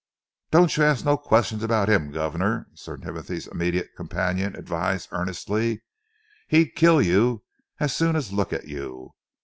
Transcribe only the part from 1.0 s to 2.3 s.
no questions about 'im,